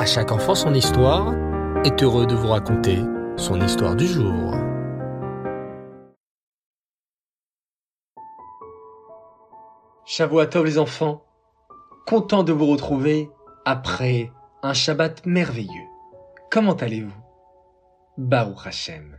[0.00, 1.34] À chaque enfant son histoire
[1.84, 3.00] est heureux de vous raconter
[3.36, 4.54] son histoire du jour.
[10.50, 11.22] Tov les enfants,
[12.06, 13.28] content de vous retrouver
[13.66, 14.32] après
[14.62, 15.88] un Shabbat merveilleux.
[16.50, 17.22] Comment allez-vous?
[18.16, 19.18] Baruch Hashem.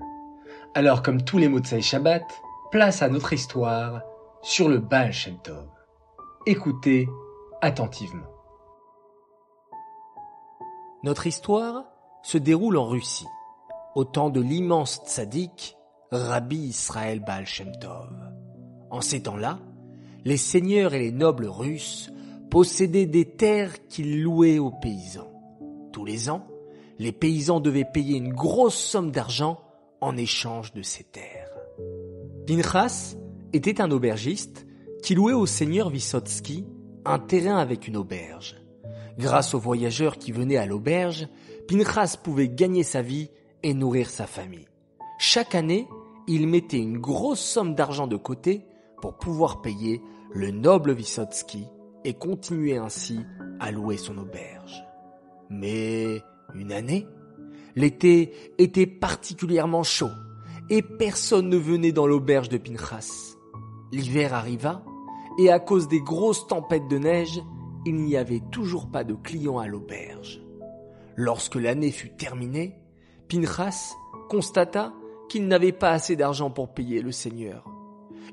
[0.73, 2.23] Alors comme tous les mots de Saï Shabbat,
[2.71, 4.01] place à notre histoire
[4.41, 5.67] sur le Baal Shem Tov.
[6.47, 7.07] Écoutez
[7.61, 8.30] attentivement.
[11.03, 11.85] Notre histoire
[12.21, 13.25] se déroule en Russie,
[13.95, 15.75] au temps de l'immense tzaddik
[16.11, 18.13] Rabbi Israël Baal Shem Tov.
[18.91, 19.57] En ces temps-là,
[20.25, 22.11] les seigneurs et les nobles russes
[22.51, 25.31] possédaient des terres qu'ils louaient aux paysans.
[25.91, 26.45] Tous les ans,
[26.99, 29.59] les paysans devaient payer une grosse somme d'argent
[30.01, 31.49] en échange de ces terres.
[32.45, 33.15] Pinchas
[33.53, 34.67] était un aubergiste
[35.01, 36.67] qui louait au seigneur Vysotsky
[37.05, 38.60] un terrain avec une auberge.
[39.21, 41.27] Grâce aux voyageurs qui venaient à l'auberge,
[41.67, 43.29] Pinchas pouvait gagner sa vie
[43.61, 44.67] et nourrir sa famille.
[45.19, 45.87] Chaque année,
[46.27, 48.65] il mettait une grosse somme d'argent de côté
[48.99, 50.01] pour pouvoir payer
[50.33, 51.67] le noble Vysotsky
[52.03, 53.19] et continuer ainsi
[53.59, 54.83] à louer son auberge.
[55.51, 56.23] Mais
[56.55, 57.05] une année,
[57.75, 60.09] l'été était particulièrement chaud
[60.71, 63.35] et personne ne venait dans l'auberge de Pinchas.
[63.91, 64.83] L'hiver arriva
[65.37, 67.39] et à cause des grosses tempêtes de neige,
[67.85, 70.41] il n'y avait toujours pas de clients à l'auberge.
[71.15, 72.79] Lorsque l'année fut terminée,
[73.27, 73.93] Pinchas
[74.29, 74.93] constata
[75.29, 77.65] qu'il n'avait pas assez d'argent pour payer le Seigneur.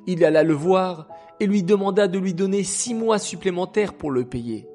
[0.07, 1.09] Il alla le voir
[1.41, 4.69] et lui demanda de lui donner six mois supplémentaires pour le payer.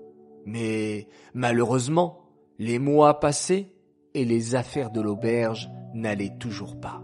[0.45, 2.21] Mais malheureusement,
[2.59, 3.73] les mois passaient
[4.13, 7.03] et les affaires de l'auberge n'allaient toujours pas.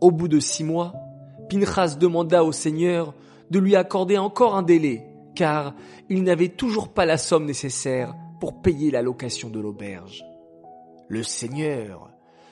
[0.00, 0.94] Au bout de six mois,
[1.48, 3.14] Pinchas demanda au Seigneur
[3.50, 5.04] de lui accorder encore un délai
[5.36, 5.74] car
[6.08, 10.24] il n'avait toujours pas la somme nécessaire pour payer la location de l'auberge.
[11.08, 12.10] Le Seigneur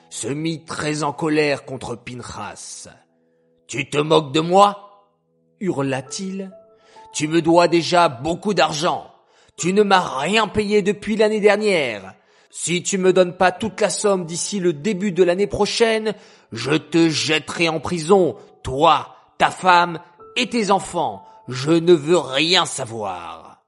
[0.09, 2.87] se mit très en colère contre Pinchas.
[3.67, 5.09] Tu te moques de moi?
[5.59, 6.51] hurla-t-il.
[7.13, 9.11] Tu me dois déjà beaucoup d'argent.
[9.57, 12.13] Tu ne m'as rien payé depuis l'année dernière.
[12.49, 16.13] Si tu me donnes pas toute la somme d'ici le début de l'année prochaine,
[16.51, 19.99] je te jetterai en prison, toi, ta femme
[20.35, 21.25] et tes enfants.
[21.47, 23.63] Je ne veux rien savoir.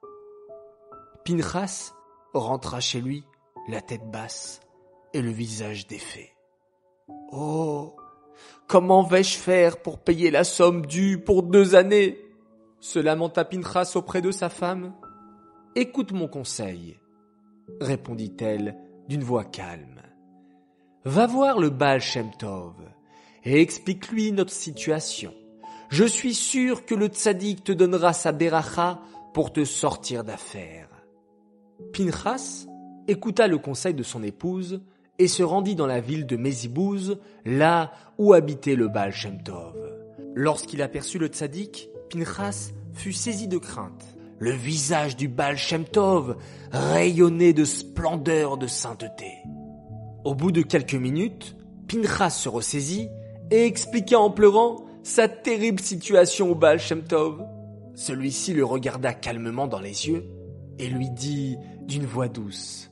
[1.23, 1.93] Pinchas
[2.33, 3.23] rentra chez lui,
[3.67, 4.61] la tête basse
[5.13, 6.31] et le visage défait.
[7.31, 7.95] Oh,
[8.67, 12.19] comment vais-je faire pour payer la somme due pour deux années?
[12.79, 14.93] se lamenta Pinchas auprès de sa femme.
[15.75, 16.99] Écoute mon conseil,
[17.79, 18.75] répondit-elle
[19.07, 20.01] d'une voix calme.
[21.05, 22.31] Va voir le Baal Shem
[23.43, 25.33] et explique-lui notre situation.
[25.89, 28.99] Je suis sûr que le tzaddik te donnera sa beracha
[29.33, 30.89] pour te sortir d'affaire.
[31.93, 32.67] Pinchas
[33.07, 34.81] écouta le conseil de son épouse
[35.19, 39.13] et se rendit dans la ville de Mézibouz, là où habitait le Baal
[39.45, 39.75] Tov.
[40.35, 44.17] Lorsqu'il aperçut le tzaddik, Pinchas fut saisi de crainte.
[44.39, 45.57] Le visage du Baal
[46.71, 49.31] rayonnait de splendeur de sainteté.
[50.25, 51.55] Au bout de quelques minutes,
[51.87, 53.09] Pinchas se ressaisit
[53.49, 57.41] et expliqua en pleurant sa terrible situation au Baal Shem Tov.
[57.95, 60.29] Celui-ci le regarda calmement dans les yeux
[60.79, 62.91] et lui dit d'une voix douce,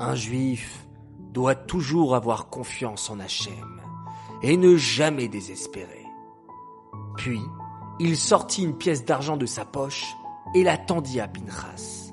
[0.00, 0.88] Un juif
[1.32, 3.80] doit toujours avoir confiance en Hachem
[4.42, 6.04] et ne jamais désespérer.
[7.16, 7.40] Puis,
[8.00, 10.06] il sortit une pièce d'argent de sa poche
[10.56, 12.12] et la tendit à Pinchas.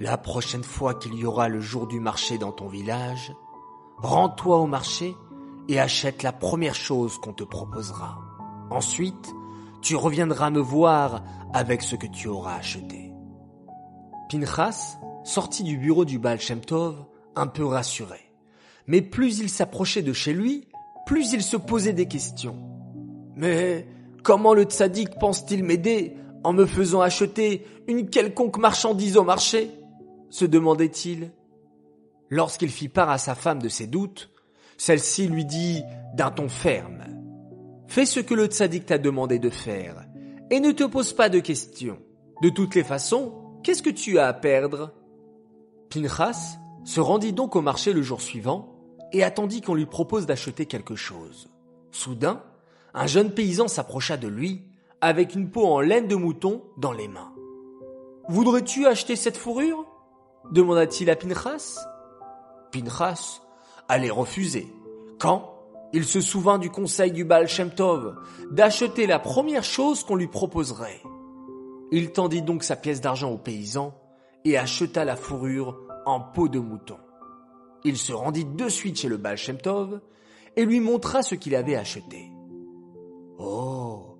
[0.00, 3.34] La prochaine fois qu'il y aura le jour du marché dans ton village,
[3.98, 5.14] rends-toi au marché
[5.68, 8.20] et achète la première chose qu'on te proposera.
[8.70, 9.32] Ensuite,
[9.82, 13.12] tu reviendras me voir avec ce que tu auras acheté.
[14.30, 16.60] Pinchas sortit du bureau du Baal Shem
[17.36, 18.20] un peu rassuré.
[18.86, 20.68] Mais plus il s'approchait de chez lui,
[21.06, 22.56] plus il se posait des questions.
[23.36, 23.86] Mais
[24.22, 29.70] comment le tzaddik pense-t-il m'aider en me faisant acheter une quelconque marchandise au marché?
[30.30, 31.30] se demandait-il.
[32.28, 34.33] Lorsqu'il fit part à sa femme de ses doutes,
[34.76, 35.82] celle-ci lui dit
[36.14, 37.04] d'un ton ferme.
[37.86, 40.04] Fais ce que le tzaddik t'a demandé de faire
[40.50, 41.98] et ne te pose pas de questions.
[42.42, 44.92] De toutes les façons, qu'est-ce que tu as à perdre?
[45.90, 48.74] Pinchas se rendit donc au marché le jour suivant
[49.12, 51.48] et attendit qu'on lui propose d'acheter quelque chose.
[51.92, 52.42] Soudain,
[52.94, 54.62] un jeune paysan s'approcha de lui
[55.00, 57.32] avec une peau en laine de mouton dans les mains.
[58.28, 59.86] Voudrais-tu acheter cette fourrure?
[60.50, 61.78] demanda-t-il à Pinchas.
[62.70, 63.40] Pinchas
[63.88, 64.66] allait refuser.
[65.18, 65.54] Quand
[65.94, 67.46] il se souvint du conseil du Baal
[68.50, 71.00] d'acheter la première chose qu'on lui proposerait.
[71.92, 73.94] Il tendit donc sa pièce d'argent au paysan
[74.44, 76.96] et acheta la fourrure en peau de mouton.
[77.84, 79.36] Il se rendit de suite chez le Baal
[80.56, 82.28] et lui montra ce qu'il avait acheté.
[83.38, 84.18] Oh,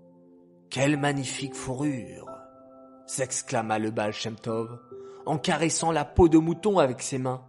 [0.71, 2.31] quelle magnifique fourrure
[3.07, 4.13] s'exclama le Baal
[5.27, 7.43] en caressant la peau de mouton avec ses mains.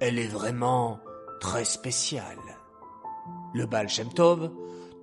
[0.00, 0.98] Elle est vraiment
[1.40, 2.38] très spéciale.
[3.54, 3.88] Le Baal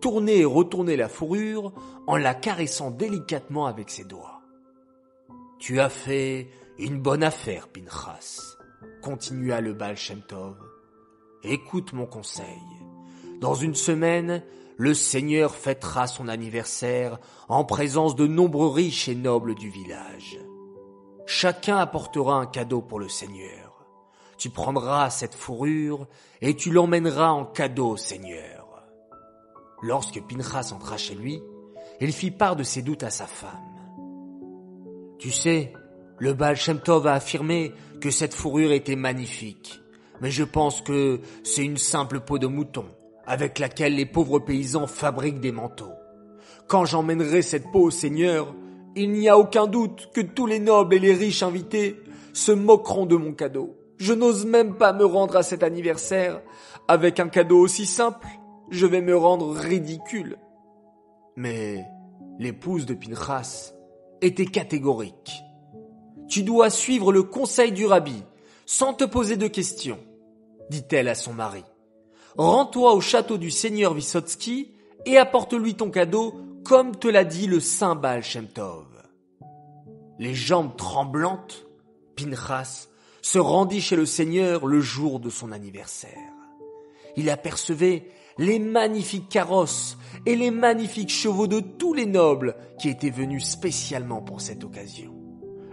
[0.01, 1.73] tournait et retournait la fourrure
[2.07, 4.41] en la caressant délicatement avec ses doigts.
[5.59, 8.57] Tu as fait une bonne affaire, Pinchas,
[9.01, 9.95] continua le Baal.
[11.43, 12.61] Écoute mon conseil.
[13.39, 14.43] Dans une semaine,
[14.77, 20.39] le Seigneur fêtera son anniversaire en présence de nombreux riches et nobles du village.
[21.25, 23.72] Chacun apportera un cadeau pour le Seigneur.
[24.43, 26.05] Tu prendras cette fourrure
[26.41, 28.83] et tu l'emmèneras en cadeau au Seigneur.
[29.81, 31.41] Lorsque Pinchas entra chez lui,
[32.01, 33.49] il fit part de ses doutes à sa femme.
[35.17, 35.71] Tu sais,
[36.17, 39.79] le Baal a affirmé que cette fourrure était magnifique,
[40.19, 42.87] mais je pense que c'est une simple peau de mouton
[43.25, 45.93] avec laquelle les pauvres paysans fabriquent des manteaux.
[46.67, 48.53] Quand j'emmènerai cette peau au Seigneur,
[48.97, 51.95] il n'y a aucun doute que tous les nobles et les riches invités
[52.33, 53.77] se moqueront de mon cadeau.
[54.03, 56.41] Je n'ose même pas me rendre à cet anniversaire.
[56.89, 58.27] Avec un cadeau aussi simple,
[58.69, 60.35] je vais me rendre ridicule.
[61.37, 61.85] Mais
[62.37, 63.71] l'épouse de Pinchas
[64.19, 65.31] était catégorique.
[66.27, 68.21] Tu dois suivre le conseil du rabbi,
[68.65, 69.99] sans te poser de questions,
[70.69, 71.63] dit-elle à son mari.
[72.37, 74.73] Rends-toi au château du seigneur Vysotsky
[75.05, 76.35] et apporte-lui ton cadeau
[76.65, 78.85] comme te l'a dit le saint Baal Shem Tov.
[80.19, 81.65] Les jambes tremblantes,
[82.17, 82.89] Pinchas
[83.23, 86.11] se rendit chez le seigneur le jour de son anniversaire.
[87.15, 88.05] Il apercevait
[88.37, 94.21] les magnifiques carrosses et les magnifiques chevaux de tous les nobles qui étaient venus spécialement
[94.21, 95.13] pour cette occasion.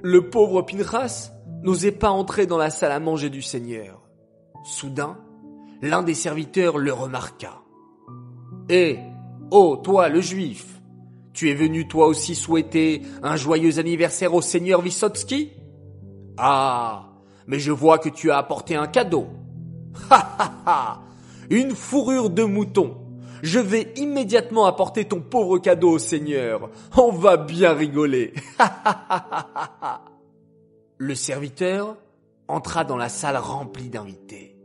[0.03, 1.33] Le pauvre Pinchas
[1.63, 4.01] n'osait pas entrer dans la salle à manger du seigneur.
[4.65, 5.19] Soudain,
[5.83, 7.63] l'un des serviteurs le remarqua.
[8.69, 8.99] Eh,
[9.51, 10.81] oh, toi, le juif,
[11.33, 15.53] tu es venu toi aussi souhaiter un joyeux anniversaire au seigneur Vysotsky
[16.37, 17.10] Ah,
[17.51, 19.27] mais je vois que tu as apporté un cadeau.
[20.09, 21.03] Ha ha ha
[21.51, 22.97] Une fourrure de mouton.
[23.43, 26.71] Je vais immédiatement apporter ton pauvre cadeau au seigneur.
[26.97, 28.35] On va bien rigoler.
[30.99, 31.97] Le serviteur
[32.47, 34.57] entra dans la salle remplie d'invités.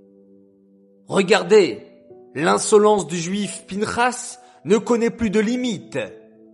[1.08, 1.88] Regardez,
[2.36, 6.00] l'insolence du juif Pinchas ne connaît plus de limites,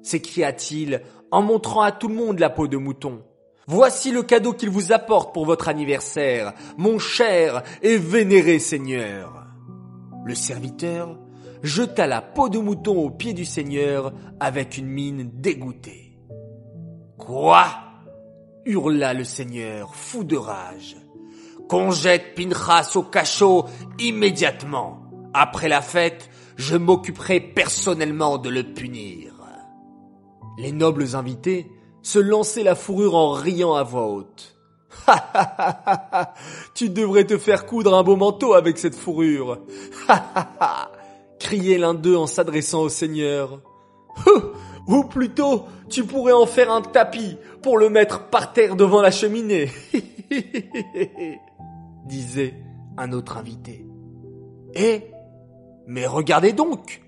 [0.02, 3.22] s'écria-t-il en montrant à tout le monde la peau de mouton.
[3.72, 9.46] Voici le cadeau qu'il vous apporte pour votre anniversaire, mon cher et vénéré Seigneur.
[10.26, 11.18] Le serviteur
[11.64, 16.20] jeta la peau de mouton aux pieds du Seigneur avec une mine dégoûtée.
[17.18, 17.66] Quoi?
[18.66, 20.98] hurla le Seigneur, fou de rage.
[21.70, 23.68] Qu'on jette Pinchas au cachot
[24.00, 25.04] immédiatement.
[25.34, 29.32] Après la fête, je m'occuperai personnellement de le punir.
[30.58, 31.72] Les nobles invités
[32.04, 34.56] se lançaient la fourrure en riant à voix haute.
[36.74, 39.60] tu devrais te faire coudre un beau manteau avec cette fourrure.
[41.40, 43.60] criait l'un d'eux en s'adressant au Seigneur.
[44.88, 49.12] Ou plutôt, tu pourrais en faire un tapis pour le mettre par terre devant la
[49.12, 49.70] cheminée.
[52.06, 52.56] disait
[52.98, 53.86] un autre invité.
[54.76, 55.02] Eh,
[55.88, 57.02] mais regardez donc,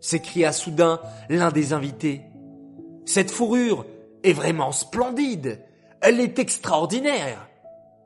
[0.00, 2.22] s'écria soudain l'un des invités.
[3.04, 3.84] Cette fourrure
[4.22, 5.60] est vraiment splendide.
[6.00, 7.48] Elle est extraordinaire,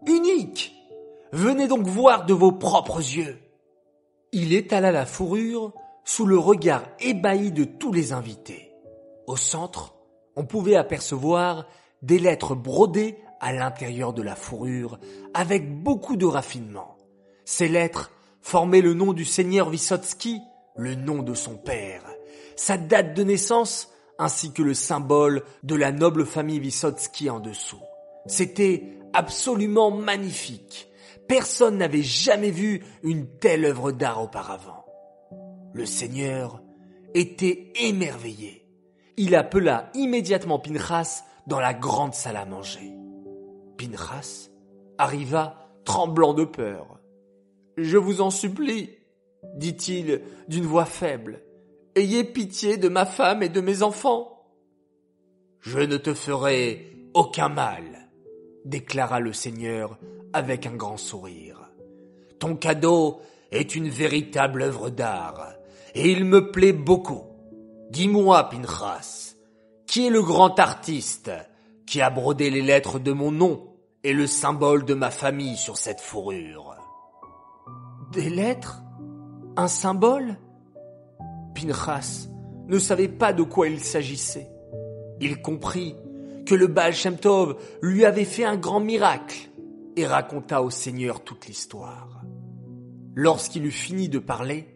[0.07, 0.75] unique.
[1.33, 3.39] Venez donc voir de vos propres yeux.
[4.33, 5.73] Il étala la fourrure
[6.05, 8.71] sous le regard ébahi de tous les invités.
[9.27, 9.95] Au centre,
[10.37, 11.67] on pouvait apercevoir
[12.01, 14.99] des lettres brodées à l'intérieur de la fourrure
[15.35, 16.97] avec beaucoup de raffinement.
[17.45, 20.41] Ces lettres formaient le nom du seigneur Vysotsky,
[20.77, 22.03] le nom de son père,
[22.57, 23.92] sa date de naissance
[24.23, 27.83] ainsi que le symbole de la noble famille Vysotsky en dessous.
[28.27, 30.89] C'était absolument magnifique.
[31.29, 34.85] Personne n'avait jamais vu une telle œuvre d'art auparavant.
[35.75, 36.63] Le Seigneur
[37.15, 38.65] était émerveillé.
[39.17, 42.93] Il appela immédiatement Pinchas dans la grande salle à manger.
[43.77, 44.51] Pinchas
[44.99, 47.01] arriva tremblant de peur.
[47.77, 48.91] Je vous en supplie,
[49.57, 51.43] dit-il d'une voix faible,
[51.95, 54.47] ayez pitié de ma femme et de mes enfants.
[55.61, 58.11] Je ne te ferai aucun mal,
[58.65, 59.99] déclara le Seigneur
[60.33, 61.61] avec un grand sourire.
[62.39, 63.21] Ton cadeau
[63.51, 65.53] est une véritable œuvre d'art,
[65.95, 67.23] et il me plaît beaucoup.
[67.91, 69.35] Dis-moi, Pinchas,
[69.87, 71.31] qui est le grand artiste
[71.87, 73.69] qui a brodé les lettres de mon nom
[74.03, 76.75] et le symbole de ma famille sur cette fourrure?
[78.13, 78.83] Des lettres?
[79.57, 80.39] Un symbole?
[81.55, 82.29] Pinchas
[82.69, 84.49] ne savait pas de quoi il s'agissait.
[85.21, 85.95] Il comprit
[86.47, 87.17] que le Baal Shem
[87.83, 89.51] lui avait fait un grand miracle
[89.97, 92.23] et raconta au Seigneur toute l'histoire.
[93.15, 94.67] Lorsqu'il eut fini de parler,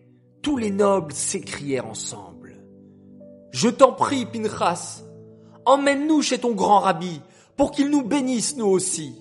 [0.43, 2.63] tous les nobles s'écrièrent ensemble.
[3.51, 5.03] Je t'en prie, Pinchas,
[5.65, 7.21] emmène-nous chez ton grand rabbi
[7.57, 9.15] pour qu'il nous bénisse nous aussi.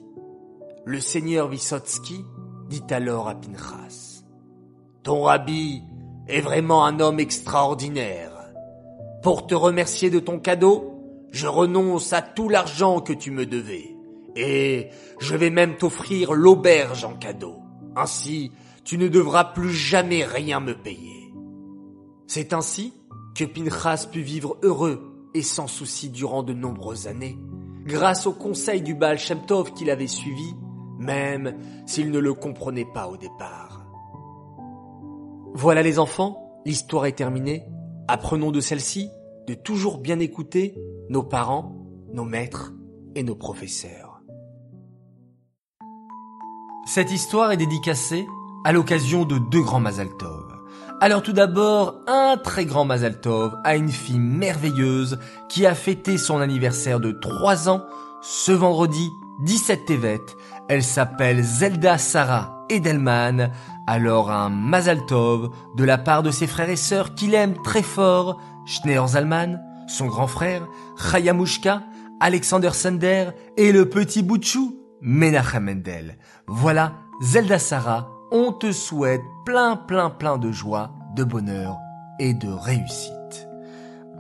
[0.86, 2.26] Le seigneur Vysotsky
[2.70, 4.24] dit alors à Pinchas.
[5.04, 5.82] Ton rabbi
[6.28, 8.32] est vraiment un homme extraordinaire.
[9.22, 10.96] Pour te remercier de ton cadeau,
[11.32, 13.96] je renonce à tout l'argent que tu me devais.
[14.36, 14.90] Et
[15.20, 17.58] je vais même t'offrir l'auberge en cadeau.
[17.96, 18.52] Ainsi,
[18.84, 21.34] tu ne devras plus jamais rien me payer.
[22.28, 22.94] C'est ainsi
[23.36, 27.38] que Pinchas put vivre heureux et sans souci durant de nombreuses années,
[27.86, 30.54] grâce au conseil du Baal Shem Tov qu'il avait suivi,
[30.98, 33.75] même s'il ne le comprenait pas au départ.
[35.58, 37.64] Voilà les enfants, l'histoire est terminée.
[38.10, 39.10] Apprenons de celle-ci
[39.48, 40.76] de toujours bien écouter
[41.08, 41.78] nos parents,
[42.12, 42.74] nos maîtres
[43.16, 44.22] et nos professeurs.
[46.86, 48.26] Cette histoire est dédicacée
[48.66, 50.44] à l'occasion de deux grands Mazaltov.
[51.00, 56.40] Alors tout d'abord, un très grand Mazaltov à une fille merveilleuse qui a fêté son
[56.40, 57.86] anniversaire de 3 ans
[58.22, 59.10] ce vendredi
[59.46, 60.22] 17 Tevet.
[60.68, 63.54] Elle s'appelle Zelda Sarah Edelman.
[63.88, 68.42] Alors un Mazaltov de la part de ses frères et sœurs qu'il aime très fort,
[68.66, 71.84] Schneer Zalman, son grand frère, Chayamushka,
[72.20, 76.18] Alexander Sender et le petit Bouchou, Menachem Mendel.
[76.48, 81.78] Voilà, Zelda Sarah, on te souhaite plein plein plein de joie, de bonheur
[82.20, 83.48] et de réussite.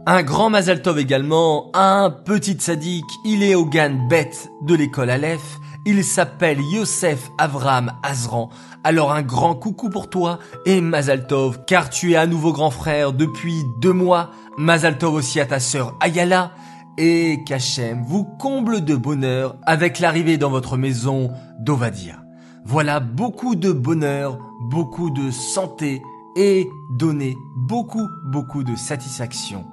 [0.06, 4.30] Un grand Mazal Tov également, un petit sadique, il est au Gan Bet
[4.62, 8.50] de l'école Aleph, il s'appelle Yosef Avram Azran.
[8.84, 12.72] Alors un grand coucou pour toi et Mazal Tov, car tu es un nouveau grand
[12.72, 14.32] frère depuis deux mois.
[14.58, 16.52] Mazal Tov aussi à ta sœur Ayala.
[16.98, 22.24] Et qu'Hachem vous comble de bonheur avec l'arrivée dans votre maison d'Ovadia.
[22.64, 24.40] Voilà beaucoup de bonheur,
[24.70, 26.02] beaucoup de santé
[26.38, 29.66] et donner beaucoup, beaucoup de satisfaction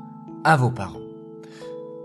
[0.42, 0.98] à vos parents.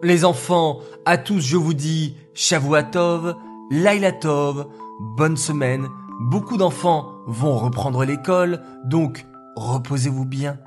[0.04, 3.36] Les enfants, à tous je vous dis Shavuatov,
[3.70, 4.68] Lailatov,
[5.00, 5.88] bonne semaine.
[6.20, 10.58] Beaucoup d'enfants vont reprendre l'école, donc reposez-vous bien.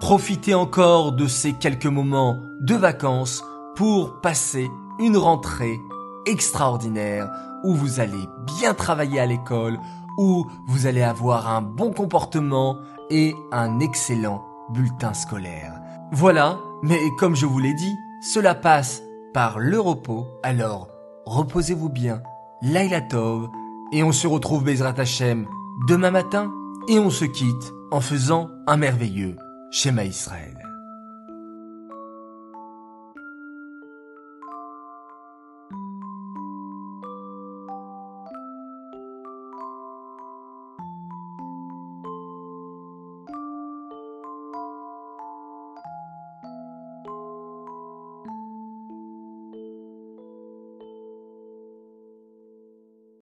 [0.00, 3.42] Profitez encore de ces quelques moments de vacances
[3.74, 4.68] pour passer
[4.98, 5.80] une rentrée
[6.26, 7.30] extraordinaire
[7.64, 8.28] où vous allez
[8.58, 9.78] bien travailler à l'école,
[10.18, 12.78] où vous allez avoir un bon comportement
[13.10, 15.80] et un excellent bulletin scolaire.
[16.12, 20.88] Voilà, mais comme je vous l'ai dit, cela passe par le repos, alors
[21.24, 22.22] reposez-vous bien,
[22.62, 23.50] Laila Tov,
[23.90, 25.46] et on se retrouve Bezrat Hashem
[25.88, 26.52] demain matin,
[26.88, 29.36] et on se quitte en faisant un merveilleux
[29.72, 30.71] schéma Israël.